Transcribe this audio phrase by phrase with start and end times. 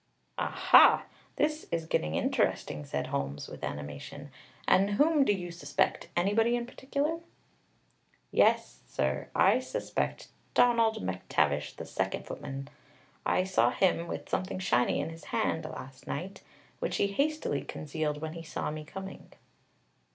[0.35, 1.05] "Ah, ha!
[1.35, 4.31] This is getting interesting," said Holmes, with animation.
[4.67, 6.07] "And whom do you suspect?
[6.17, 7.19] Anybody in particular?"
[8.31, 9.29] "Yes, sir.
[9.35, 12.67] I suspect Donald MacTavish, the second footman.
[13.27, 16.41] I saw him with something shiny in his hand last night,
[16.79, 19.31] which he hastily concealed when he saw me coming."